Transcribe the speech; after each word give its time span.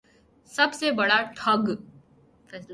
سب 0.51 0.73
سے 0.73 0.91
بڑا 0.91 1.21
ٹھگ 1.35 1.69